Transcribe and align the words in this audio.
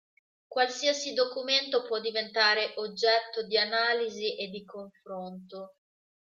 Qualsiasi 0.47 1.13
documento 1.13 1.85
può 1.85 1.99
diventare 1.99 2.73
oggetto 2.77 3.45
di 3.45 3.55
analisi 3.55 4.35
e 4.35 4.47
di 4.49 4.65
confronto. 4.65 5.75